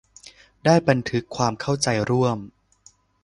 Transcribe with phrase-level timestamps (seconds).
[0.65, 2.37] ได้ทำบันทึกความเข้าใจร่วม